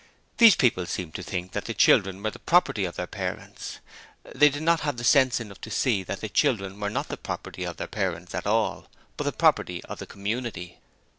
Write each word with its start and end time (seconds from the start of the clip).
These 0.39 0.55
people 0.55 0.87
seemed 0.87 1.13
to 1.13 1.21
think 1.21 1.51
that 1.51 1.65
the 1.65 1.75
children 1.75 2.23
were 2.23 2.31
the 2.31 2.39
property 2.39 2.85
of 2.85 2.95
their 2.95 3.05
parents. 3.05 3.77
They 4.33 4.49
did 4.49 4.63
not 4.63 4.79
have 4.79 5.05
sense 5.05 5.39
enough 5.39 5.61
to 5.61 5.69
see 5.69 6.01
that 6.01 6.21
the 6.21 6.29
children 6.29 6.81
are 6.81 6.89
not 6.89 7.09
the 7.09 7.17
property 7.17 7.65
of 7.65 7.77
their 7.77 7.85
parents 7.85 8.33
at 8.33 8.47
all, 8.47 8.89
but 9.15 9.25
the 9.25 9.31
property 9.31 9.85
of 9.85 9.99
the 9.99 10.07
community. 10.07 10.79